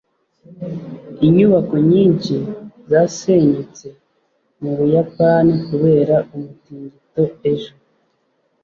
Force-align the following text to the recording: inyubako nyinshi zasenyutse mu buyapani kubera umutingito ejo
inyubako 1.27 1.75
nyinshi 1.89 2.35
zasenyutse 2.91 3.87
mu 4.61 4.71
buyapani 4.77 5.53
kubera 5.67 6.15
umutingito 6.35 7.23
ejo 7.51 7.73